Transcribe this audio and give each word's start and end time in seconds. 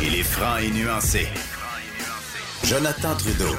Il 0.00 0.14
est 0.14 0.22
franc 0.22 0.58
et 0.58 0.70
nuancé. 0.70 1.26
Jonathan 2.64 3.14
Trudeau. 3.16 3.56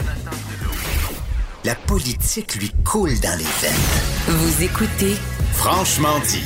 La 1.65 1.75
politique 1.75 2.55
lui 2.55 2.71
coule 2.85 3.19
dans 3.19 3.37
les 3.37 3.43
veines. 3.43 4.27
Vous 4.27 4.63
écoutez 4.63 5.15
Franchement 5.53 6.17
dit. 6.27 6.43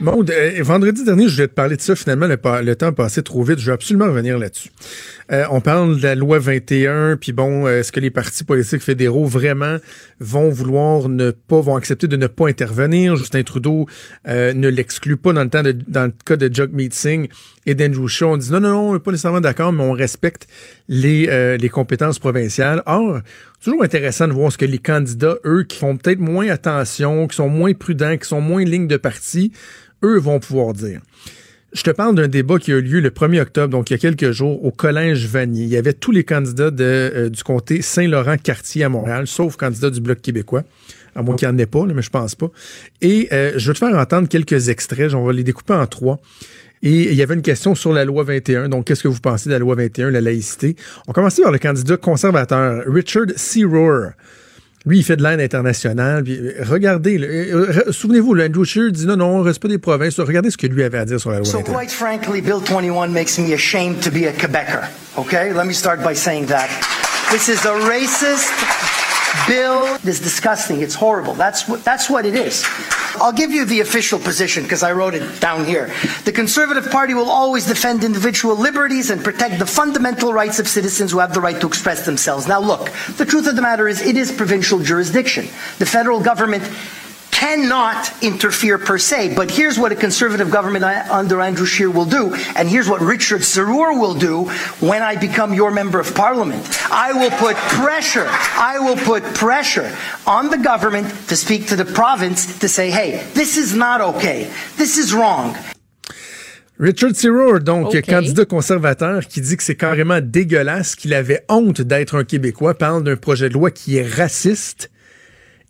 Bon, 0.00 0.24
euh, 0.28 0.62
vendredi 0.62 1.04
dernier, 1.04 1.28
je 1.28 1.34
voulais 1.34 1.48
te 1.48 1.54
parler 1.54 1.76
de 1.76 1.80
ça. 1.80 1.96
Finalement, 1.96 2.26
le, 2.26 2.38
le 2.62 2.76
temps 2.76 2.88
a 2.88 2.92
passé 2.92 3.22
trop 3.22 3.42
vite. 3.42 3.58
Je 3.58 3.66
vais 3.66 3.72
absolument 3.72 4.06
revenir 4.06 4.38
là-dessus. 4.38 4.70
Euh, 5.30 5.44
on 5.50 5.60
parle 5.60 5.98
de 5.98 6.02
la 6.02 6.14
loi 6.14 6.38
21, 6.38 7.18
puis 7.18 7.32
bon, 7.32 7.66
euh, 7.66 7.80
est-ce 7.80 7.92
que 7.92 8.00
les 8.00 8.10
partis 8.10 8.44
politiques 8.44 8.80
fédéraux 8.80 9.26
vraiment 9.26 9.76
vont 10.20 10.48
vouloir 10.48 11.10
ne 11.10 11.32
pas, 11.32 11.60
vont 11.60 11.76
accepter 11.76 12.06
de 12.06 12.16
ne 12.16 12.28
pas 12.28 12.48
intervenir? 12.48 13.14
Justin 13.16 13.42
Trudeau 13.42 13.86
euh, 14.26 14.54
ne 14.54 14.68
l'exclut 14.68 15.18
pas 15.18 15.34
dans 15.34 15.44
le 15.44 15.50
temps 15.50 15.62
de, 15.62 15.72
dans 15.72 16.04
le 16.04 16.12
cas 16.24 16.36
de 16.36 16.52
Jagmeet 16.52 16.88
Singh 16.92 17.28
et 17.66 17.74
d'Andrew 17.74 18.08
Shaw. 18.08 18.32
On 18.32 18.36
dit 18.38 18.50
non, 18.50 18.60
non, 18.60 18.92
non, 18.92 18.98
pas 18.98 19.10
nécessairement 19.10 19.42
d'accord, 19.42 19.72
mais 19.72 19.84
on 19.84 19.92
respecte 19.92 20.46
les, 20.88 21.58
les 21.58 21.68
compétences 21.68 22.18
provinciales. 22.18 22.82
Or, 22.86 23.20
toujours 23.62 23.82
intéressant 23.82 24.28
de 24.28 24.32
voir 24.32 24.50
ce 24.50 24.56
que 24.56 24.64
les 24.64 24.78
candidats, 24.78 25.36
eux, 25.44 25.64
qui 25.64 25.76
font 25.76 25.98
peut-être 25.98 26.20
moins 26.20 26.48
attention, 26.48 27.26
qui 27.26 27.36
sont 27.36 27.50
moins 27.50 27.74
prudents, 27.74 28.16
qui 28.16 28.26
sont 28.26 28.40
moins 28.40 28.64
ligne 28.64 28.88
de 28.88 28.96
parti, 28.96 29.52
eux 30.02 30.18
vont 30.18 30.40
pouvoir 30.40 30.72
dire. 30.72 31.02
Je 31.74 31.82
te 31.82 31.90
parle 31.90 32.14
d'un 32.14 32.28
débat 32.28 32.58
qui 32.58 32.72
a 32.72 32.76
eu 32.76 32.80
lieu 32.80 33.00
le 33.00 33.10
1er 33.10 33.42
octobre, 33.42 33.68
donc 33.68 33.90
il 33.90 33.92
y 33.92 33.96
a 33.96 33.98
quelques 33.98 34.30
jours, 34.30 34.64
au 34.64 34.70
Collège 34.70 35.26
Vanier. 35.26 35.64
Il 35.64 35.68
y 35.68 35.76
avait 35.76 35.92
tous 35.92 36.12
les 36.12 36.24
candidats 36.24 36.70
de, 36.70 36.84
euh, 36.84 37.28
du 37.28 37.42
comté 37.42 37.82
Saint-Laurent-Cartier 37.82 38.84
à 38.84 38.88
Montréal, 38.88 39.26
sauf 39.26 39.56
candidat 39.56 39.90
du 39.90 40.00
Bloc 40.00 40.22
québécois. 40.22 40.64
À 41.14 41.22
moins 41.22 41.36
qu'il 41.36 41.46
n'y 41.46 41.54
en 41.54 41.58
ait 41.58 41.66
pas, 41.66 41.84
là, 41.84 41.92
mais 41.94 42.00
je 42.00 42.08
pense 42.08 42.34
pas. 42.34 42.50
Et 43.02 43.28
euh, 43.32 43.52
je 43.56 43.68
vais 43.68 43.74
te 43.74 43.78
faire 43.78 43.94
entendre 43.94 44.28
quelques 44.28 44.70
extraits. 44.70 45.12
On 45.12 45.24
va 45.24 45.32
les 45.32 45.44
découper 45.44 45.74
en 45.74 45.86
trois. 45.86 46.20
Et 46.82 47.10
il 47.10 47.14
y 47.14 47.22
avait 47.22 47.34
une 47.34 47.42
question 47.42 47.74
sur 47.74 47.92
la 47.92 48.04
loi 48.06 48.24
21. 48.24 48.70
Donc, 48.70 48.86
qu'est-ce 48.86 49.02
que 49.02 49.08
vous 49.08 49.20
pensez 49.20 49.50
de 49.50 49.54
la 49.54 49.58
loi 49.58 49.74
21, 49.74 50.10
la 50.10 50.20
laïcité? 50.22 50.74
On 51.06 51.12
commençait 51.12 51.42
par 51.42 51.52
le 51.52 51.58
candidat 51.58 51.96
conservateur, 51.98 52.84
Richard 52.86 53.26
C. 53.36 53.64
Rohr. 53.64 54.12
Lui, 54.86 54.98
il 54.98 55.04
fait 55.04 55.16
de 55.16 55.22
l'aide 55.22 55.40
internationale. 55.40 56.22
Puis, 56.22 56.38
euh, 56.38 56.62
regardez, 56.62 57.18
euh, 57.18 57.82
euh, 57.88 57.92
souvenez-vous, 57.92 58.40
Andrew 58.40 58.64
Scheer 58.64 58.92
dit 58.92 59.06
non, 59.06 59.16
non, 59.16 59.44
pas 59.44 59.68
des 59.68 59.78
provinces. 59.78 60.20
Regardez 60.20 60.50
ce 60.50 60.56
que 60.56 60.66
lui 60.66 60.84
avait 60.84 60.98
à 60.98 61.04
dire 61.04 61.20
sur 61.20 61.30
la 61.30 61.38
loi 61.38 61.44
So 61.44 61.58
21. 61.58 61.74
quite 61.74 61.90
frankly, 61.90 62.40
Bill 62.40 62.60
21 62.60 63.08
makes 63.08 63.38
me 63.38 63.52
ashamed 63.52 64.00
to 64.02 64.10
be 64.10 64.26
a 64.26 64.32
Quebecer. 64.32 64.88
Okay? 65.16 65.52
Let 65.52 65.66
me 65.66 65.74
start 65.74 66.02
by 66.02 66.14
saying 66.14 66.46
that. 66.46 66.68
This 67.30 67.48
is 67.48 67.66
a 67.66 67.74
racist 67.88 68.52
bill. 69.46 69.98
It's 70.04 70.20
disgusting. 70.20 70.80
It's 70.80 70.94
horrible. 70.94 71.34
That's 71.34 71.68
what, 71.68 71.84
that's 71.84 72.08
what 72.08 72.24
it 72.24 72.34
is. 72.34 72.64
I'll 73.16 73.32
give 73.32 73.50
you 73.50 73.64
the 73.64 73.80
official 73.80 74.18
position 74.18 74.62
because 74.62 74.82
I 74.82 74.92
wrote 74.92 75.14
it 75.14 75.40
down 75.40 75.64
here. 75.64 75.92
The 76.24 76.32
Conservative 76.32 76.90
Party 76.90 77.14
will 77.14 77.30
always 77.30 77.66
defend 77.66 78.04
individual 78.04 78.56
liberties 78.56 79.10
and 79.10 79.22
protect 79.24 79.58
the 79.58 79.66
fundamental 79.66 80.32
rights 80.32 80.58
of 80.58 80.68
citizens 80.68 81.12
who 81.12 81.18
have 81.18 81.34
the 81.34 81.40
right 81.40 81.60
to 81.60 81.66
express 81.66 82.04
themselves. 82.04 82.46
Now 82.46 82.60
look, 82.60 82.90
the 83.16 83.24
truth 83.24 83.46
of 83.46 83.56
the 83.56 83.62
matter 83.62 83.88
is 83.88 84.00
it 84.00 84.16
is 84.16 84.30
provincial 84.30 84.78
jurisdiction. 84.78 85.46
The 85.78 85.86
federal 85.86 86.20
government 86.20 86.64
cannot 87.38 88.10
interfere 88.22 88.78
per 88.78 88.98
se. 88.98 89.34
But 89.34 89.50
here's 89.50 89.78
what 89.78 89.92
a 89.92 89.96
conservative 89.96 90.50
government 90.50 90.84
under 90.84 91.40
Andrew 91.40 91.66
Scheer 91.66 91.90
will 91.90 92.04
do, 92.04 92.34
and 92.56 92.68
here's 92.68 92.88
what 92.88 93.00
Richard 93.00 93.42
Sarur 93.42 93.98
will 93.98 94.14
do 94.14 94.50
when 94.80 95.02
I 95.02 95.16
become 95.16 95.54
your 95.54 95.70
member 95.70 96.00
of 96.00 96.14
parliament. 96.14 96.64
I 96.90 97.12
will 97.12 97.30
put 97.30 97.56
pressure, 97.56 98.26
I 98.28 98.78
will 98.80 98.96
put 98.96 99.22
pressure 99.34 99.90
on 100.26 100.50
the 100.50 100.58
government 100.58 101.08
to 101.28 101.36
speak 101.36 101.68
to 101.68 101.76
the 101.76 101.84
province 101.84 102.58
to 102.58 102.68
say, 102.68 102.90
hey, 102.90 103.24
this 103.34 103.56
is 103.56 103.74
not 103.74 104.00
okay. 104.00 104.50
This 104.76 104.98
is 104.98 105.14
wrong. 105.14 105.56
Richard 106.80 107.16
Serour, 107.16 107.60
donc 107.60 107.88
OK. 107.88 108.02
candidat 108.02 108.44
conservateur, 108.44 109.26
qui 109.26 109.40
dit 109.40 109.56
que 109.56 109.64
c'est 109.64 109.74
carrément 109.74 110.20
dégueulasse, 110.20 110.94
qu'il 110.94 111.12
avait 111.12 111.44
honte 111.48 111.80
d'être 111.80 112.16
un 112.16 112.24
Québécois, 112.24 112.74
parle 112.74 113.02
d'un 113.02 113.16
projet 113.16 113.48
de 113.48 113.54
loi 113.54 113.72
qui 113.72 113.96
est 113.96 114.06
raciste. 114.06 114.88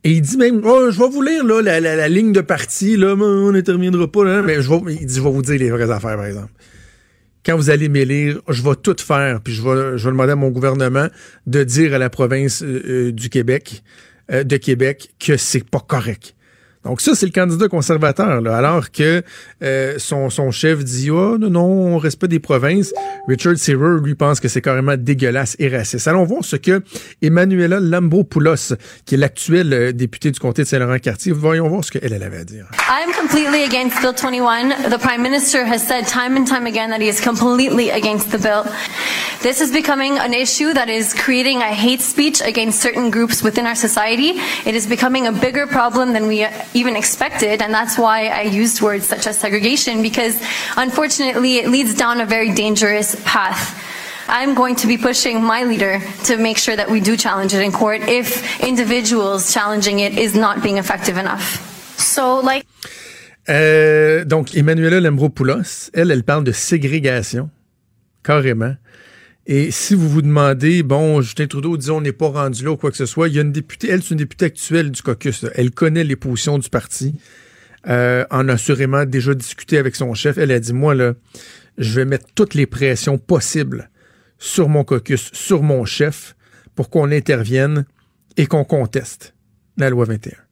Et 0.05 0.13
il 0.13 0.21
dit 0.23 0.37
même, 0.37 0.61
oh, 0.65 0.91
je 0.91 0.99
vais 0.99 1.09
vous 1.09 1.23
lire 1.23 1.45
là, 1.45 1.81
la, 1.81 2.09
ligne 2.09 2.33
de 2.33 2.41
parti, 2.41 2.97
là, 2.97 3.15
on 3.15 3.53
n'interviendra 3.53 4.11
pas. 4.11 4.25
Là, 4.25 4.43
mais 4.43 4.63
je 4.63 4.71
vais, 4.71 4.95
il 4.95 5.07
dit, 5.07 5.17
je 5.17 5.21
vais 5.21 5.31
vous 5.31 5.43
dire 5.43 5.59
les 5.59 5.71
vraies 5.71 5.91
affaires, 5.91 6.17
par 6.17 6.27
exemple. 6.27 6.53
Quand 7.45 7.57
vous 7.57 7.71
allez 7.71 7.89
m'élire, 7.89 8.41
je 8.49 8.63
vais 8.63 8.77
tout 8.77 8.97
faire, 8.99 9.41
puis 9.41 9.55
je 9.55 9.63
vais, 9.63 9.99
je 9.99 10.05
vais 10.05 10.11
demander 10.11 10.33
à 10.33 10.37
mon 10.37 10.51
gouvernement 10.51 11.09
de 11.47 11.65
dire 11.65 11.95
à 11.95 11.99
la 11.99 12.11
province 12.11 12.63
euh, 12.63 12.83
euh, 12.87 13.13
du 13.13 13.29
Québec, 13.29 13.83
euh, 14.31 14.45
de 14.45 14.57
Québec, 14.57 15.15
que 15.19 15.37
c'est 15.37 15.69
pas 15.69 15.81
correct. 15.81 16.35
Donc 16.84 17.00
ça, 17.00 17.15
c'est 17.15 17.27
le 17.27 17.33
candidat 17.33 17.69
conservateur, 17.69 18.41
là, 18.41 18.56
alors 18.56 18.91
que 18.91 19.22
euh, 19.62 19.94
son, 19.99 20.31
son 20.31 20.50
chef 20.50 20.84
dit 20.84 21.11
oh, 21.11 21.37
non, 21.37 21.50
non, 21.50 21.65
on 21.94 21.99
reste 21.99 22.21
pas 22.21 22.28
des 22.28 22.39
provinces. 22.39 22.93
Richard 23.27 23.56
Searer, 23.56 24.00
lui, 24.03 24.15
pense 24.15 24.41
que 24.41 24.49
c'est 24.49 24.62
carrément 24.62 24.97
dégueulasse 24.97 25.56
et 25.59 25.69
raciste. 25.69 26.06
Allons 26.06 26.25
voir 26.25 26.44
ce 26.44 26.56
que 26.56 26.83
Emmanuela 27.21 27.81
Lambropoulos, 27.81 28.75
qui 29.05 29.17
est 29.17 29.19
l'actuelle 29.19 29.72
euh, 29.72 29.93
députée 29.93 30.31
du 30.31 30.38
comté 30.38 30.62
de 30.62 30.69
Saint-Laurent-Cartier, 30.69 31.33
voyons 31.33 31.69
voir 31.69 31.84
ce 31.84 31.91
qu'elle 31.91 32.12
elle 32.12 32.22
avait 32.22 32.38
à 32.38 32.44
dire. 32.44 32.67
I'm 32.88 33.12
completely 33.12 33.65
against 33.65 34.00
Bill 34.00 34.15
21. 34.15 34.91
The 34.91 34.99
Prime 34.99 35.22
Minister 35.22 35.65
has 35.67 35.81
said 35.81 36.06
time 36.06 36.37
and 36.37 36.47
time 36.47 36.67
again 36.67 36.91
that 36.91 37.00
he 37.00 37.09
is 37.09 37.21
completely 37.21 37.91
against 37.91 38.31
the 38.31 38.38
bill. 38.38 38.65
This 39.43 39.61
is 39.61 39.71
becoming 39.71 40.19
an 40.19 40.34
issue 40.34 40.72
that 40.75 40.88
is 40.88 41.15
creating 41.15 41.59
a 41.59 41.72
hate 41.72 42.00
speech 42.00 42.41
against 42.41 42.81
certain 42.81 43.11
groups 43.11 43.41
within 43.41 43.67
our 43.67 43.77
society. 43.77 44.31
It 44.67 44.75
is 44.75 44.87
becoming 44.88 45.28
a 45.28 45.33
bigger 45.33 45.69
problem 45.69 46.12
than 46.12 46.27
we 46.27 46.44
even 46.75 46.97
expected, 46.97 47.62
and 47.62 47.73
that's 47.73 47.97
why 47.99 48.29
I 48.29 48.43
used 48.43 48.81
words 48.81 49.06
such 49.06 49.27
as 49.27 49.39
segregation, 49.39 50.03
because 50.03 50.41
unfortunately 50.77 51.59
it 51.59 51.69
leads 51.69 51.95
down 51.95 52.21
a 52.21 52.27
very 52.27 52.53
dangerous 52.53 53.17
path. 53.25 53.75
I'm 54.29 54.55
going 54.55 54.77
to 54.77 54.87
be 54.87 54.99
pushing 54.99 55.43
my 55.43 55.65
leader 55.65 56.01
to 56.25 56.37
make 56.37 56.59
sure 56.59 56.77
that 56.77 56.91
we 56.91 57.01
do 57.01 57.17
challenge 57.17 57.55
it 57.55 57.62
in 57.62 57.73
court 57.73 58.03
if 58.03 58.61
individuals 58.61 59.53
challenging 59.53 60.01
it 60.01 60.19
is 60.19 60.34
not 60.34 60.62
being 60.62 60.77
effective 60.77 61.17
enough. 61.17 61.65
So, 61.99 62.41
like, 62.41 62.67
Euh, 63.49 64.25
donc, 64.27 64.55
Emmanuela 64.55 65.00
Lambropoulos, 65.00 65.91
elle, 65.95 66.11
elle 66.11 66.23
parle 66.23 66.45
de 66.45 66.53
ségrégation, 66.53 67.49
carrément. 68.23 68.77
Et 69.51 69.71
si 69.71 69.95
vous 69.95 70.11
vous 70.11 70.21
demandez, 70.21 70.83
bon, 70.83 71.23
Justin 71.23 71.47
Trudeau 71.47 71.79
dit 71.79 71.91
on 71.91 72.03
n'est 72.03 72.13
pas 72.13 72.29
rendu 72.29 72.65
là 72.65 72.73
ou 72.73 72.77
quoi 72.77 72.91
que 72.91 72.99
ce 72.99 73.07
soit, 73.07 73.29
il 73.29 73.35
y 73.35 73.39
a 73.39 73.41
une 73.41 73.51
députée, 73.51 73.89
elle, 73.89 74.03
c'est 74.03 74.11
une 74.11 74.19
députée 74.19 74.45
actuelle 74.45 74.91
du 74.91 75.01
caucus. 75.01 75.47
Elle 75.55 75.71
connaît 75.71 76.05
les 76.05 76.17
positions 76.17 76.59
du 76.59 76.69
parti, 76.69 77.15
euh, 77.87 78.27
en 78.31 78.47
a 78.51 78.53
assurément 78.53 79.07
déjà 79.07 79.33
discuté 79.33 79.79
avec 79.79 79.97
son 79.97 80.13
chef. 80.13 80.37
Elle 80.37 80.53
a 80.53 80.61
dit, 80.61 80.75
moi, 80.75 80.95
là, 80.95 81.15
je 81.79 81.95
vais 81.95 82.05
mettre 82.05 82.27
toutes 82.35 82.53
les 82.53 82.67
pressions 82.67 83.17
possibles 83.17 83.91
sur 84.39 84.69
mon 84.69 84.85
caucus, 84.85 85.31
sur 85.33 85.63
mon 85.63 85.87
chef, 85.87 86.37
pour 86.75 86.91
qu'on 86.91 87.11
intervienne 87.11 87.87
et 88.37 88.47
qu'on 88.47 88.65
conteste 88.65 89.35
la 89.79 89.89
loi 89.89 90.05
21. 90.05 90.48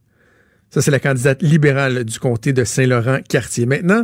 Ça, 0.71 0.82
c'est 0.82 0.91
la 0.91 0.99
candidate 1.00 1.43
libérale 1.43 2.04
du 2.04 2.19
comté 2.19 2.53
de 2.53 2.65
Saint-Laurent-Cartier. 2.65 3.65
Maintenant, 3.66 4.03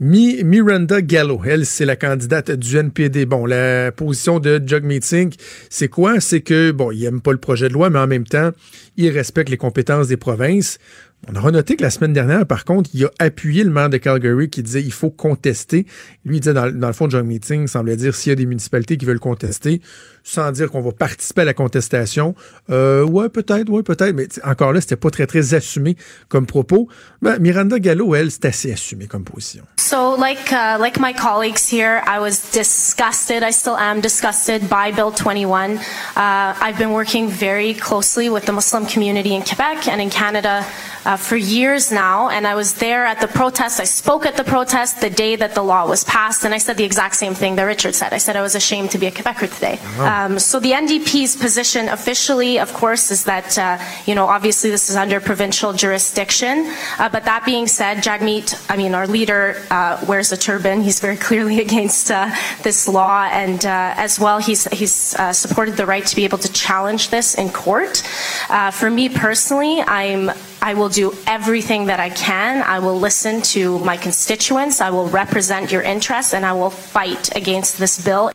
Mi- 0.00 0.42
Miranda 0.44 1.02
Gallo, 1.02 1.40
elle, 1.44 1.66
c'est 1.66 1.84
la 1.84 1.96
candidate 1.96 2.50
du 2.52 2.76
NPD. 2.78 3.26
Bon, 3.26 3.44
la 3.44 3.92
position 3.92 4.38
de 4.38 4.62
Jagmeet 4.64 5.00
Singh, 5.02 5.34
c'est 5.68 5.88
quoi? 5.88 6.20
C'est 6.20 6.40
que, 6.40 6.70
bon, 6.70 6.92
il 6.92 7.04
aime 7.04 7.20
pas 7.20 7.32
le 7.32 7.38
projet 7.38 7.68
de 7.68 7.74
loi, 7.74 7.90
mais 7.90 7.98
en 7.98 8.06
même 8.06 8.24
temps, 8.24 8.52
il 8.96 9.10
respecte 9.10 9.50
les 9.50 9.56
compétences 9.58 10.08
des 10.08 10.16
provinces. 10.16 10.78
On 11.26 11.34
aura 11.34 11.50
noté 11.50 11.76
que 11.76 11.82
la 11.82 11.90
semaine 11.90 12.12
dernière, 12.12 12.46
par 12.46 12.64
contre, 12.64 12.90
il 12.94 13.04
a 13.04 13.10
appuyé 13.18 13.64
le 13.64 13.70
maire 13.70 13.90
de 13.90 13.96
Calgary 13.96 14.48
qui 14.48 14.62
disait 14.62 14.82
il 14.82 14.92
faut 14.92 15.10
contester. 15.10 15.84
Lui, 16.24 16.36
il 16.36 16.40
disait, 16.40 16.54
dans, 16.54 16.70
dans 16.72 16.86
le 16.86 16.92
fond, 16.92 17.10
John 17.10 17.26
Meeting 17.26 17.66
semblait 17.66 17.96
dire 17.96 18.14
s'il 18.14 18.30
y 18.30 18.32
a 18.32 18.36
des 18.36 18.46
municipalités 18.46 18.96
qui 18.96 19.04
veulent 19.04 19.18
contester, 19.18 19.82
sans 20.22 20.52
dire 20.52 20.70
qu'on 20.70 20.80
va 20.80 20.92
participer 20.92 21.42
à 21.42 21.44
la 21.44 21.54
contestation. 21.54 22.34
Euh, 22.70 23.04
ouais, 23.04 23.28
peut-être, 23.28 23.68
ouais, 23.68 23.82
peut-être, 23.82 24.14
mais 24.14 24.28
encore 24.44 24.72
là, 24.72 24.80
c'était 24.80 24.96
pas 24.96 25.10
très, 25.10 25.26
très 25.26 25.54
assumé 25.54 25.96
comme 26.28 26.46
propos. 26.46 26.88
Ben, 27.20 27.38
Miranda 27.40 27.78
Gallo, 27.78 28.14
elle, 28.14 28.30
c'est 28.30 28.44
assez 28.46 28.72
assumé 28.72 29.06
comme 29.06 29.24
position. 29.24 29.64
So, 29.78 30.16
like 30.16 30.52
uh, 30.52 30.78
like 30.78 31.00
my 31.00 31.12
colleagues 31.12 31.66
here, 31.66 32.02
I 32.06 32.20
was 32.20 32.50
disgusted. 32.52 33.42
I 33.42 33.52
still 33.52 33.76
am 33.76 34.00
disgusted 34.00 34.68
by 34.68 34.92
Bill 34.94 35.10
21. 35.10 35.72
Uh, 35.72 35.78
I've 36.16 36.78
been 36.78 36.92
working 36.92 37.28
very 37.28 37.74
closely 37.74 38.28
with 38.28 38.44
the 38.44 38.52
Muslim 38.52 38.86
community 38.86 39.34
in 39.34 39.42
Quebec 39.42 39.88
and 39.88 40.00
in 40.00 40.10
Canada 40.10 40.64
uh, 41.08 41.16
for 41.16 41.36
years 41.36 41.90
now, 41.90 42.28
and 42.28 42.46
I 42.46 42.54
was 42.54 42.74
there 42.74 43.06
at 43.06 43.18
the 43.18 43.28
protest. 43.28 43.80
I 43.80 43.84
spoke 43.84 44.26
at 44.26 44.36
the 44.36 44.44
protest 44.44 45.00
the 45.00 45.08
day 45.08 45.36
that 45.36 45.54
the 45.54 45.62
law 45.62 45.88
was 45.88 46.04
passed, 46.04 46.44
and 46.44 46.52
I 46.52 46.58
said 46.58 46.76
the 46.76 46.84
exact 46.84 47.14
same 47.16 47.32
thing 47.32 47.56
that 47.56 47.62
Richard 47.62 47.94
said. 47.94 48.12
I 48.12 48.18
said 48.18 48.36
I 48.36 48.42
was 48.42 48.54
ashamed 48.54 48.90
to 48.90 48.98
be 48.98 49.06
a 49.06 49.10
Quebecer 49.10 49.48
today. 49.54 49.78
Um, 50.00 50.38
so 50.38 50.60
the 50.60 50.72
NDP's 50.72 51.34
position 51.34 51.88
officially, 51.88 52.58
of 52.58 52.74
course, 52.74 53.10
is 53.10 53.24
that, 53.24 53.56
uh, 53.56 53.78
you 54.04 54.14
know, 54.14 54.26
obviously 54.26 54.68
this 54.68 54.90
is 54.90 54.96
under 54.96 55.18
provincial 55.18 55.72
jurisdiction. 55.72 56.74
Uh, 56.98 57.08
but 57.08 57.24
that 57.24 57.42
being 57.46 57.66
said, 57.66 57.98
Jagmeet, 57.98 58.66
I 58.68 58.76
mean, 58.76 58.94
our 58.94 59.06
leader 59.06 59.64
uh, 59.70 60.04
wears 60.06 60.30
a 60.30 60.36
turban. 60.36 60.82
He's 60.82 61.00
very 61.00 61.16
clearly 61.28 61.58
against 61.60 62.10
uh, 62.10 62.28
this 62.62 62.86
law, 62.86 63.24
and 63.32 63.64
uh, 63.64 63.94
as 63.96 64.20
well, 64.20 64.40
he's 64.40 64.64
he's 64.80 65.14
uh, 65.14 65.32
supported 65.32 65.78
the 65.78 65.86
right 65.86 66.04
to 66.04 66.14
be 66.14 66.24
able 66.24 66.38
to 66.38 66.52
challenge 66.52 67.08
this 67.08 67.34
in 67.34 67.48
court. 67.48 68.02
Uh, 68.50 68.70
for 68.70 68.90
me 68.90 69.08
personally, 69.08 69.80
I'm 69.80 70.30
I 70.62 70.74
will 70.74 70.88
do 70.88 71.12
everything 71.26 71.86
that 71.86 72.00
I 72.00 72.10
can. 72.10 72.62
I 72.62 72.78
will 72.80 73.00
listen 73.00 73.42
to 73.54 73.78
my 73.84 73.96
constituents. 73.96 74.80
I 74.80 74.90
will 74.90 75.08
represent 75.08 75.70
your 75.70 75.82
interests, 75.82 76.34
and 76.34 76.44
I 76.44 76.52
will 76.52 76.70
fight 76.70 77.34
against 77.36 77.78
this 77.78 78.00
bill. 78.04 78.30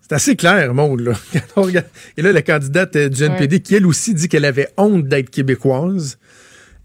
C'est 0.00 0.14
assez 0.14 0.36
clair, 0.36 0.74
Maud. 0.74 1.00
Là. 1.00 1.12
Et 2.16 2.22
là, 2.22 2.32
la 2.32 2.42
candidate 2.42 2.96
euh, 2.96 3.08
du 3.08 3.22
NPD, 3.22 3.60
qui 3.60 3.76
elle 3.76 3.86
aussi 3.86 4.14
dit 4.14 4.28
qu'elle 4.28 4.44
avait 4.44 4.68
honte 4.76 5.06
d'être 5.06 5.30
québécoise, 5.30 6.18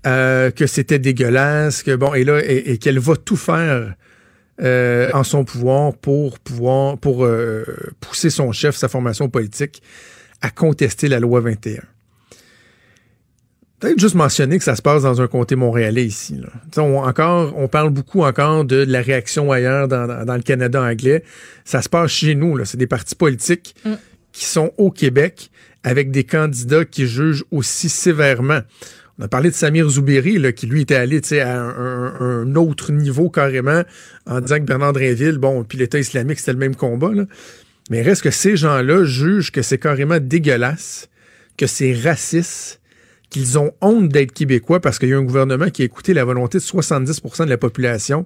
euh, 0.05 0.51
que 0.51 0.67
c'était 0.67 0.99
dégueulasse, 0.99 1.81
que 1.81 1.95
bon, 1.95 2.13
et 2.13 2.23
là, 2.23 2.39
et, 2.43 2.73
et 2.73 2.77
qu'elle 2.77 2.99
va 2.99 3.15
tout 3.15 3.37
faire 3.37 3.95
euh, 4.61 5.09
en 5.13 5.25
son 5.25 5.43
pouvoir 5.43 5.93
pour 5.97 6.39
pouvoir 6.39 6.97
pour 6.97 7.25
euh, 7.25 7.65
pousser 7.99 8.29
son 8.29 8.53
chef, 8.53 8.75
sa 8.75 8.87
formation 8.87 9.27
politique, 9.27 9.81
à 10.41 10.49
contester 10.49 11.09
la 11.09 11.19
loi 11.19 11.41
21. 11.41 11.81
Peut-être 13.85 13.99
juste 13.99 14.15
mentionner 14.15 14.57
que 14.57 14.63
ça 14.63 14.75
se 14.75 14.81
passe 14.81 15.03
dans 15.03 15.21
un 15.21 15.27
comté 15.27 15.55
montréalais 15.55 16.05
ici. 16.05 16.35
Là. 16.41 16.81
On, 16.81 16.97
encore, 17.03 17.53
on 17.57 17.67
parle 17.67 17.91
beaucoup 17.91 18.23
encore 18.23 18.65
de 18.65 18.77
la 18.77 19.01
réaction 19.01 19.51
ailleurs 19.51 19.87
dans, 19.87 20.07
dans- 20.07 20.25
dans 20.25 20.35
le 20.35 20.41
Canada 20.41 20.81
anglais. 20.81 21.23
Ça 21.65 21.81
se 21.83 21.89
passe 21.89 22.09
chez 22.11 22.33
nous. 22.35 22.63
C'est 22.65 22.77
des 22.77 22.87
partis 22.87 23.15
politiques 23.15 23.75
qui 24.31 24.45
sont 24.45 24.71
au 24.77 24.89
Québec 24.89 25.51
avec 25.83 26.09
des 26.09 26.23
candidats 26.23 26.83
qui 26.83 27.05
jugent 27.05 27.43
aussi 27.51 27.89
sévèrement. 27.89 28.61
On 29.19 29.23
a 29.23 29.27
parlé 29.27 29.49
de 29.51 29.55
Samir 29.55 29.87
Zoubiri, 29.87 30.39
là, 30.39 30.51
qui 30.51 30.65
lui 30.65 30.81
était 30.81 30.95
allé 30.95 31.21
à 31.39 31.57
un 31.61 32.55
autre 32.55 32.91
niveau 32.91 33.29
carrément 33.29 33.83
en 34.25 34.41
disant 34.41 34.55
que 34.57 34.63
Bernard 34.63 34.93
Drinville, 34.93 35.37
bon, 35.37 35.63
puis 35.63 35.77
l'État 35.77 35.99
islamique, 35.99 36.39
c'était 36.39 36.53
le 36.53 36.57
même 36.57 36.75
combat. 36.75 37.11
Là. 37.13 37.25
Mais 37.91 38.01
reste 38.01 38.23
que 38.23 38.31
ces 38.31 38.57
gens-là 38.57 39.03
jugent 39.05 39.51
que 39.51 39.61
c'est 39.61 39.77
carrément 39.77 40.17
dégueulasse, 40.19 41.07
que 41.55 41.67
c'est 41.67 41.93
raciste, 41.93 42.81
qu'ils 43.35 43.59
ont 43.59 43.73
honte 43.81 44.07
d'être 44.07 44.31
québécois 44.31 44.79
parce 44.79 44.97
qu'il 44.97 45.09
y 45.09 45.13
a 45.13 45.17
un 45.17 45.23
gouvernement 45.23 45.69
qui 45.69 45.81
a 45.81 45.85
écouté 45.85 46.13
la 46.13 46.23
volonté 46.23 46.57
de 46.57 46.63
70% 46.63 47.43
de 47.43 47.49
la 47.49 47.57
population 47.57 48.25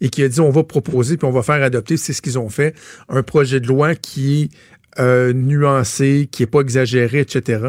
et 0.00 0.08
qui 0.08 0.24
a 0.24 0.28
dit 0.28 0.40
on 0.40 0.50
va 0.50 0.64
proposer 0.64 1.16
puis 1.16 1.24
on 1.24 1.30
va 1.30 1.44
faire 1.44 1.62
adopter, 1.62 1.96
c'est 1.96 2.12
ce 2.12 2.20
qu'ils 2.20 2.36
ont 2.36 2.48
fait, 2.48 2.74
un 3.08 3.22
projet 3.22 3.60
de 3.60 3.68
loi 3.68 3.94
qui 3.94 4.42
est 4.42 4.48
euh, 5.00 5.32
nuancé, 5.32 6.28
qui 6.32 6.42
est 6.42 6.46
pas 6.48 6.62
exagéré, 6.62 7.20
etc. 7.20 7.62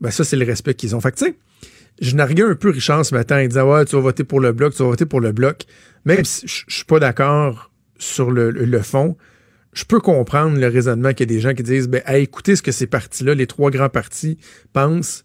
Ben 0.00 0.10
ça, 0.10 0.24
c'est 0.24 0.34
le 0.34 0.44
respect 0.44 0.74
qu'ils 0.74 0.96
ont. 0.96 1.00
Fait 1.00 1.12
que, 1.12 1.24
je 2.00 2.16
narguais 2.16 2.42
un 2.42 2.56
peu 2.56 2.70
Richard 2.70 3.06
ce 3.06 3.14
matin. 3.14 3.40
Il 3.40 3.48
disait 3.48 3.84
tu 3.84 3.94
vas 3.94 4.02
voter 4.02 4.24
pour 4.24 4.40
le 4.40 4.50
bloc, 4.50 4.74
tu 4.74 4.82
vas 4.82 4.88
voter 4.88 5.06
pour 5.06 5.20
le 5.20 5.30
bloc. 5.30 5.66
Même 6.04 6.24
si 6.24 6.48
je 6.48 6.64
je 6.66 6.74
suis 6.74 6.84
pas 6.84 6.98
d'accord 6.98 7.70
sur 7.96 8.32
le, 8.32 8.50
le- 8.50 8.64
le 8.64 8.82
fond, 8.82 9.16
je 9.72 9.84
peux 9.84 10.00
comprendre 10.00 10.58
le 10.58 10.66
raisonnement 10.66 11.10
qu'il 11.10 11.30
y 11.30 11.32
a 11.32 11.36
des 11.36 11.40
gens 11.40 11.54
qui 11.54 11.62
disent 11.62 11.86
ben, 11.86 12.02
à 12.06 12.18
écouter 12.18 12.56
ce 12.56 12.62
que 12.62 12.72
ces 12.72 12.88
partis-là, 12.88 13.36
les 13.36 13.46
trois 13.46 13.70
grands 13.70 13.88
partis, 13.88 14.36
pensent, 14.72 15.24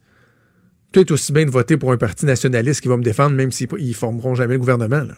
peut-être 0.91 1.11
aussi 1.11 1.31
bien 1.31 1.45
de 1.45 1.51
voter 1.51 1.77
pour 1.77 1.91
un 1.91 1.97
parti 1.97 2.25
nationaliste 2.25 2.81
qui 2.81 2.87
va 2.87 2.97
me 2.97 3.03
défendre, 3.03 3.35
même 3.35 3.51
s'ils 3.51 3.67
ne 3.71 3.93
formeront 3.93 4.35
jamais 4.35 4.53
le 4.53 4.59
gouvernement. 4.59 5.03
là. 5.03 5.15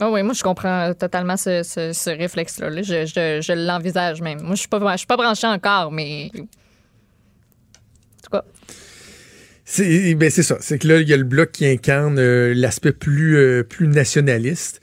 Ah 0.00 0.10
oui, 0.10 0.22
moi, 0.22 0.32
je 0.32 0.42
comprends 0.44 0.94
totalement 0.94 1.36
ce, 1.36 1.62
ce- 1.64 1.92
ce 1.92 2.10
réflexe-là. 2.10 2.70
là. 2.70 2.82
Je, 2.82 3.04
je- 3.04 3.40
je 3.42 3.52
l'envisage 3.52 4.20
même. 4.22 4.40
Moi, 4.42 4.54
je 4.54 4.60
suis 4.60 4.68
pas, 4.68 4.78
je 4.92 4.98
suis 4.98 5.06
pas 5.08 5.16
branchée 5.16 5.46
encore, 5.48 5.90
mais. 5.90 6.30
En 6.36 6.38
tout 8.22 8.30
cas. 8.30 8.44
C'est 9.64 10.14
ben 10.14 10.30
c'est 10.30 10.42
ça. 10.42 10.56
C'est 10.60 10.78
que 10.78 10.88
là, 10.88 11.00
il 11.00 11.08
y 11.08 11.12
a 11.12 11.16
le 11.16 11.24
bloc 11.24 11.50
qui 11.52 11.66
incarne 11.66 12.18
euh, 12.18 12.54
l'aspect 12.54 12.92
plus, 12.92 13.36
euh, 13.36 13.62
plus 13.64 13.86
nationaliste. 13.88 14.80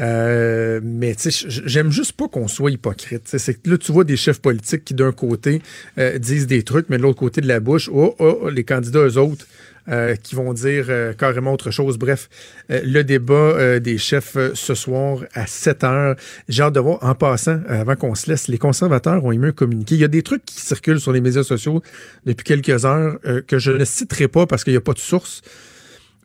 Euh, 0.00 0.80
mais 0.82 1.16
j'aime 1.18 1.90
juste 1.90 2.12
pas 2.12 2.28
qu'on 2.28 2.48
soit 2.48 2.70
hypocrite. 2.70 3.22
C'est 3.36 3.66
là, 3.66 3.78
tu 3.78 3.92
vois 3.92 4.04
des 4.04 4.16
chefs 4.16 4.40
politiques 4.40 4.84
qui, 4.84 4.94
d'un 4.94 5.12
côté, 5.12 5.60
euh, 5.98 6.18
disent 6.18 6.46
des 6.46 6.62
trucs, 6.62 6.88
mais 6.88 6.98
de 6.98 7.02
l'autre 7.02 7.18
côté 7.18 7.40
de 7.40 7.48
la 7.48 7.60
bouche, 7.60 7.90
oh, 7.92 8.14
oh, 8.18 8.48
les 8.48 8.64
candidats, 8.64 9.00
eux 9.00 9.18
autres, 9.18 9.46
euh, 9.88 10.14
qui 10.16 10.34
vont 10.34 10.52
dire 10.52 10.86
carrément 11.18 11.52
autre 11.52 11.70
chose. 11.70 11.98
Bref, 11.98 12.28
le 12.68 13.02
débat 13.02 13.80
des 13.80 13.98
chefs 13.98 14.36
ce 14.54 14.74
soir 14.74 15.24
à 15.34 15.46
7 15.46 15.84
heures. 15.84 16.16
J'ai 16.48 16.62
hâte 16.62 16.74
de 16.74 16.80
voir, 16.80 16.98
en 17.02 17.14
passant, 17.14 17.60
avant 17.68 17.96
qu'on 17.96 18.14
se 18.14 18.30
laisse, 18.30 18.48
les 18.48 18.58
conservateurs 18.58 19.24
ont 19.24 19.32
émis 19.32 19.48
un 19.48 19.52
communiqué. 19.52 19.94
Il 19.96 20.00
y 20.00 20.04
a 20.04 20.08
des 20.08 20.22
trucs 20.22 20.44
qui 20.44 20.60
circulent 20.60 21.00
sur 21.00 21.12
les 21.12 21.20
médias 21.20 21.42
sociaux 21.42 21.82
depuis 22.24 22.44
quelques 22.44 22.84
heures 22.84 23.18
que 23.46 23.58
je 23.58 23.72
ne 23.72 23.84
citerai 23.84 24.28
pas 24.28 24.46
parce 24.46 24.62
qu'il 24.62 24.74
n'y 24.74 24.78
a 24.78 24.82
pas 24.82 24.92
de 24.92 24.98
source. 24.98 25.42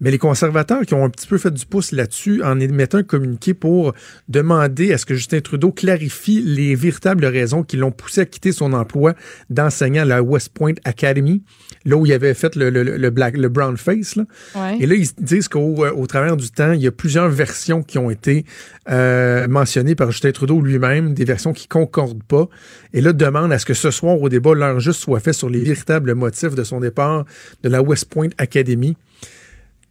Mais 0.03 0.11
les 0.11 0.17
conservateurs 0.17 0.81
qui 0.81 0.93
ont 0.93 1.05
un 1.05 1.09
petit 1.09 1.27
peu 1.27 1.37
fait 1.37 1.51
du 1.51 1.65
pouce 1.65 1.93
là-dessus 1.93 2.43
en 2.43 2.59
émettant 2.59 2.97
un 2.97 3.03
communiqué 3.03 3.53
pour 3.53 3.93
demander 4.27 4.91
à 4.91 4.97
ce 4.97 5.05
que 5.05 5.15
Justin 5.15 5.39
Trudeau 5.39 5.71
clarifie 5.71 6.41
les 6.41 6.75
véritables 6.75 7.25
raisons 7.25 7.63
qui 7.63 7.77
l'ont 7.77 7.91
poussé 7.91 8.21
à 8.21 8.25
quitter 8.25 8.51
son 8.51 8.73
emploi 8.73 9.13
d'enseignant 9.49 10.01
à 10.01 10.05
la 10.05 10.21
West 10.21 10.49
Point 10.53 10.73
Academy, 10.83 11.41
là 11.85 11.95
où 11.95 12.05
il 12.05 12.11
avait 12.11 12.33
fait 12.33 12.57
le, 12.57 12.69
le, 12.69 12.83
le 12.83 13.09
black, 13.11 13.37
le 13.37 13.47
brown 13.47 13.77
face. 13.77 14.17
Là. 14.17 14.25
Ouais. 14.55 14.77
Et 14.81 14.85
là, 14.85 14.95
ils 14.95 15.07
disent 15.19 15.47
qu'au 15.47 15.85
au 15.85 16.05
travers 16.05 16.35
du 16.35 16.51
temps, 16.51 16.73
il 16.73 16.81
y 16.81 16.87
a 16.87 16.91
plusieurs 16.91 17.29
versions 17.29 17.81
qui 17.81 17.97
ont 17.97 18.09
été 18.09 18.43
euh, 18.89 19.47
mentionnées 19.47 19.95
par 19.95 20.11
Justin 20.11 20.33
Trudeau 20.33 20.59
lui-même, 20.59 21.13
des 21.13 21.23
versions 21.23 21.53
qui 21.53 21.69
concordent 21.69 22.23
pas. 22.23 22.49
Et 22.91 22.99
là, 22.99 23.13
demande 23.13 23.53
à 23.53 23.57
ce 23.57 23.65
que 23.65 23.73
ce 23.73 23.89
soir, 23.89 24.21
au 24.21 24.27
débat, 24.27 24.53
l'heure 24.53 24.81
juste 24.81 24.99
soit 24.99 25.21
fait 25.21 25.31
sur 25.31 25.49
les 25.49 25.61
véritables 25.61 26.13
motifs 26.13 26.55
de 26.55 26.65
son 26.65 26.81
départ 26.81 27.23
de 27.63 27.69
la 27.69 27.81
West 27.81 28.09
Point 28.09 28.29
Academy. 28.37 28.97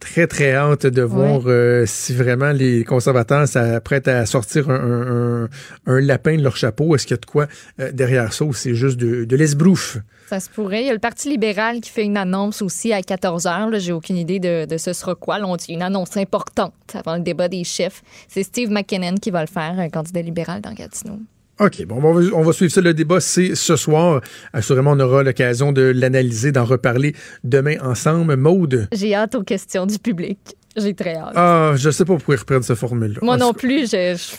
Très, 0.03 0.27
très 0.27 0.53
hâte 0.53 0.85
de 0.87 1.01
voir 1.03 1.43
euh, 1.47 1.85
si 1.87 2.13
vraiment 2.13 2.51
les 2.51 2.83
conservateurs 2.83 3.47
s'apprêtent 3.47 4.09
à 4.09 4.27
sortir 4.27 4.69
un, 4.69 4.75
un- 4.75 5.45
un- 5.45 5.49
un 5.87 6.01
lapin 6.01 6.37
de 6.37 6.43
leur 6.43 6.57
chapeau. 6.57 6.95
Est-ce 6.97 7.07
qu'il 7.07 7.15
y 7.15 7.19
a 7.19 7.21
de 7.21 7.27
quoi 7.27 7.47
euh, 7.79 7.93
derrière 7.93 8.33
ça 8.33 8.45
ou 8.45 8.53
c'est 8.53 8.75
juste 8.75 8.97
de, 8.99 9.25
de 9.25 9.37
l'esbrouf? 9.37 9.99
Ça 10.29 10.41
se 10.41 10.51
pourrait. 10.51 10.83
Il 10.83 10.87
y 10.87 10.91
a 10.91 10.93
le 10.93 10.99
Parti 10.99 11.29
libéral 11.31 11.81
qui 11.81 11.91
fait 11.91 12.05
une 12.05 12.17
annonce 12.17 12.63
aussi 12.63 12.93
à 12.93 13.01
14 13.01 13.45
h. 13.45 13.79
J'ai 13.79 13.93
aucune 13.93 14.17
idée 14.17 14.41
de, 14.41 14.65
de 14.67 14.77
ce 14.77 14.93
sera 14.93 15.15
quoi. 15.15 15.39
Là, 15.39 15.47
on 15.47 15.55
dit 15.57 15.73
une 15.73 15.83
annonce 15.83 16.17
importante 16.17 16.75
avant 16.95 17.15
le 17.17 17.23
débat 17.23 17.49
des 17.49 17.63
chefs. 17.65 18.03
C'est 18.29 18.43
Steve 18.43 18.71
McKinnon 18.71 19.15
qui 19.23 19.31
va 19.31 19.43
le 19.43 19.47
faire, 19.47 19.75
un 19.79 19.89
candidat 19.89 20.23
libéral 20.23 20.61
dans 20.63 20.73
Gatineau. 20.73 21.21
OK, 21.61 21.85
bon, 21.87 22.03
on 22.03 22.13
va, 22.13 22.37
on 22.37 22.43
va 22.43 22.53
suivre 22.53 22.73
ça. 22.73 22.81
Le 22.81 22.95
débat, 22.95 23.21
c'est 23.21 23.55
ce 23.55 23.77
soir. 23.77 24.21
Assurément, 24.53 24.93
on 24.93 25.01
aura 25.01 25.23
l'occasion 25.23 25.71
de 25.73 25.83
l'analyser, 25.83 26.51
d'en 26.51 26.65
reparler 26.65 27.15
demain 27.45 27.77
ensemble. 27.83 28.37
Maude, 28.37 28.89
J'ai 28.93 29.15
hâte 29.15 29.35
aux 29.35 29.43
questions 29.43 29.87
du 29.87 29.99
public. 29.99 30.39
J'ai 30.77 30.95
très 30.95 31.15
hâte. 31.17 31.33
ah, 31.37 31.73
je 31.77 31.91
sais 31.91 32.05
pas 32.05 32.15
pourquoi 32.15 32.35
ils 32.35 32.39
reprennent 32.39 32.63
ce 32.63 32.75
formule-là. 32.75 33.19
Moi 33.23 33.35
En 33.35 33.39
non 33.39 33.53
plus, 33.53 33.91
je, 33.91 34.17
je, 34.17 34.37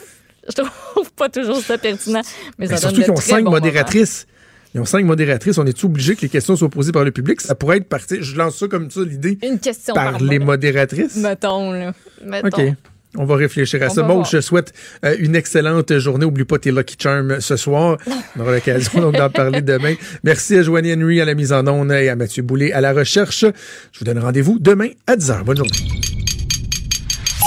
je 0.49 0.53
trouve 0.55 1.11
pas 1.13 1.29
toujours 1.29 1.57
ça 1.59 1.77
pertinent. 1.77 2.21
Mais 2.57 2.65
ça 2.65 2.73
Mais 2.75 2.79
donne 2.79 2.79
surtout 2.79 3.01
qu'ils 3.03 3.11
ont 3.11 3.15
cinq 3.17 3.43
modératrices. 3.45 4.25
Ils 4.73 4.81
ont 4.81 4.85
cinq 4.85 5.05
modératrices. 5.05 5.59
On 5.59 5.65
est 5.67 5.83
obligé 5.83 6.15
que 6.15 6.21
les 6.23 6.29
questions 6.29 6.55
soient 6.55 6.69
posées 6.69 6.91
par 6.91 7.03
le 7.03 7.11
public? 7.11 7.39
Ça 7.41 7.53
pourrait 7.53 7.77
être 7.77 7.87
parti. 7.87 8.17
Je 8.21 8.35
lance 8.35 8.57
ça 8.57 8.67
comme 8.67 8.89
ça, 8.89 9.01
l'idée. 9.01 9.37
Une 9.43 9.59
question 9.59 9.93
Par, 9.93 10.13
par, 10.13 10.21
les 10.23 10.39
modératrices? 10.39 11.17
Mettons, 11.17 11.71
là. 11.71 11.93
Mettons. 12.25 12.47
OK. 12.47 12.73
On 13.17 13.25
va 13.25 13.35
réfléchir 13.35 13.81
à 13.83 13.87
On 13.87 13.89
ça. 13.89 14.01
Bon, 14.03 14.13
voir. 14.15 14.25
je 14.25 14.37
te 14.37 14.41
souhaite 14.41 14.73
euh, 15.05 15.15
une 15.19 15.35
excellente 15.35 15.97
journée. 15.97 16.25
Oublie 16.25 16.45
pas 16.45 16.57
tes 16.59 16.71
Lucky 16.71 16.95
Charms 16.99 17.39
ce 17.41 17.55
soir. 17.55 17.97
On 18.35 18.41
aura 18.41 18.53
l'occasion 18.53 19.11
d'en 19.17 19.29
parler 19.29 19.61
demain. 19.61 19.95
Merci 20.23 20.57
à 20.57 20.63
Joanie 20.63 20.93
Henry 20.93 21.21
à 21.21 21.25
la 21.25 21.35
mise 21.35 21.53
en 21.53 21.67
onde 21.67 21.91
et 21.91 22.09
à 22.09 22.15
Mathieu 22.15 22.43
Boulay 22.43 22.71
à 22.71 22.81
la 22.81 22.93
recherche. 22.93 23.45
Je 23.91 23.99
vous 23.99 24.05
donne 24.05 24.19
rendez-vous 24.19 24.57
demain 24.59 24.89
à 25.07 25.15
10h. 25.15 25.43
Bonne 25.43 25.57
journée. 25.57 25.71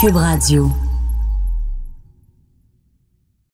Cube 0.01 0.17
Radio. 0.17 0.86